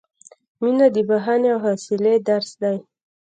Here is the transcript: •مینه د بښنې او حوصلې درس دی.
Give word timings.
•مینه 0.61 0.87
د 0.95 0.97
بښنې 1.09 1.47
او 1.53 1.59
حوصلې 1.65 2.15
درس 2.27 2.49
دی. 2.61 2.77